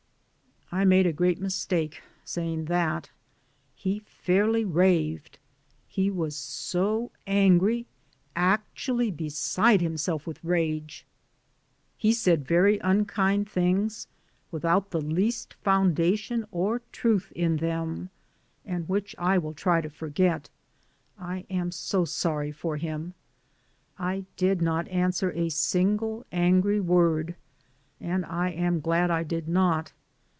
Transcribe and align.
I 0.73 0.85
made 0.85 1.05
a 1.05 1.11
great 1.11 1.41
mistake 1.41 2.01
saying 2.23 2.65
that, 2.65 3.09
he 3.75 3.99
fairly 3.99 4.63
raved; 4.63 5.37
he 5.85 6.09
was 6.09 6.33
so 6.33 7.11
angry, 7.27 7.87
actually 8.37 9.11
be 9.11 9.27
side 9.27 9.81
himself 9.81 10.25
with 10.25 10.41
rage. 10.45 11.05
He 11.97 12.13
said 12.13 12.47
very 12.47 12.79
unkind 12.79 13.49
things 13.49 14.07
without 14.49 14.91
the 14.91 15.01
least 15.01 15.55
foundation 15.55 16.45
or 16.51 16.81
truth 16.93 17.33
in 17.35 17.57
them, 17.57 18.09
and 18.63 18.87
which 18.87 19.13
I 19.17 19.37
will 19.37 19.53
try 19.53 19.81
to 19.81 19.89
forget. 19.89 20.49
I 21.19 21.45
am 21.49 21.73
so 21.73 22.05
sorry 22.05 22.53
for 22.53 22.77
him. 22.77 23.13
I 23.99 24.23
did 24.37 24.61
not 24.61 24.87
answer 24.87 25.33
a 25.33 25.49
single 25.49 26.25
angry 26.31 26.79
word, 26.79 27.35
and 27.99 28.23
I 28.25 28.51
am 28.51 28.79
glad 28.79 29.11
I 29.11 29.23
did 29.23 29.49
not. 29.49 29.91